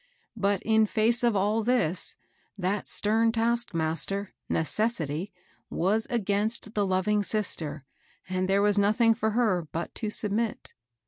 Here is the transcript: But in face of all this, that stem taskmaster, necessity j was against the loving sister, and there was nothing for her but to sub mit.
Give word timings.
But 0.35 0.63
in 0.63 0.87
face 0.87 1.23
of 1.23 1.35
all 1.35 1.61
this, 1.63 2.15
that 2.57 2.87
stem 2.87 3.31
taskmaster, 3.31 4.33
necessity 4.49 5.25
j 5.25 5.31
was 5.69 6.07
against 6.09 6.73
the 6.73 6.87
loving 6.87 7.21
sister, 7.21 7.85
and 8.27 8.49
there 8.49 8.63
was 8.63 8.79
nothing 8.79 9.13
for 9.13 9.29
her 9.33 9.67
but 9.71 9.93
to 9.93 10.09
sub 10.09 10.31
mit. 10.31 10.73